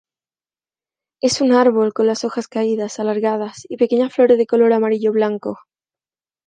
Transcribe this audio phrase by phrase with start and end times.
[1.21, 5.59] Es un árbol con las hojas caídas, alargadas y pequeñas flores de color amarillo-blanco.